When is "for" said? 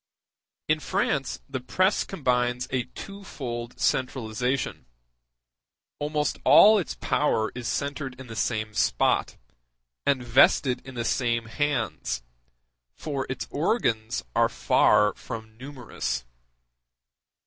12.95-13.27